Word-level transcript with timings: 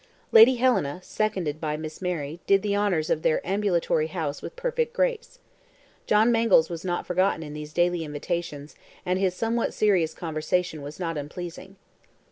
Lady 0.31 0.55
Helena, 0.55 0.99
seconded 1.03 1.61
by 1.61 1.77
Miss 1.77 2.01
Mary, 2.01 2.39
did 2.47 2.63
the 2.63 2.73
honors 2.75 3.11
of 3.11 3.21
their 3.21 3.39
ambulatory 3.45 4.07
house 4.07 4.41
with 4.41 4.55
perfect 4.55 4.93
grace. 4.93 5.37
John 6.07 6.31
Mangles 6.31 6.71
was 6.71 6.83
not 6.83 7.05
forgotten 7.05 7.43
in 7.43 7.53
these 7.53 7.71
daily 7.71 8.03
invitations, 8.03 8.73
and 9.05 9.19
his 9.19 9.35
somewhat 9.35 9.75
serious 9.75 10.15
conversation 10.15 10.81
was 10.81 10.99
not 10.99 11.19
unpleasing. 11.19 11.75